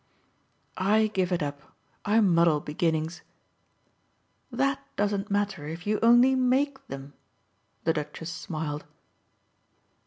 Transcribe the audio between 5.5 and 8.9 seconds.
if you only MAKE them," the Duchess smiled.